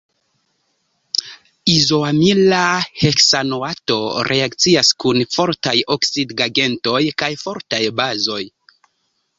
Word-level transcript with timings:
Izoamila 1.73 2.61
heksanoato 3.03 3.99
reakcias 4.31 4.93
kun 5.05 5.21
fortaj 5.37 5.77
oksidigagentoj 5.99 7.05
kaj 7.23 7.33
fortaj 7.47 7.85
bazoj. 8.03 8.43